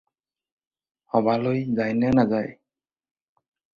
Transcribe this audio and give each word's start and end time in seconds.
সবাহলৈ 1.11 1.59
যায়নে 1.77 2.09
নেযায়? 2.21 2.51